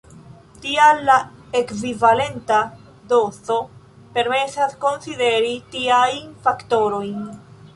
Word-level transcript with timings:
Tial 0.61 1.01
la 1.09 1.17
ekvivalenta 1.59 2.57
dozo 3.11 3.59
permesas 4.17 4.75
konsideri 4.87 5.55
tiajn 5.77 6.33
faktorojn. 6.49 7.25